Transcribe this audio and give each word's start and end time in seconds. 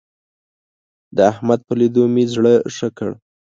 د 1.15 1.17
احمد 1.31 1.59
په 1.67 1.73
ليدو 1.79 2.03
مې 2.13 2.23
زړه 2.33 2.53
ښه 2.75 2.89
کړ. 2.97 3.11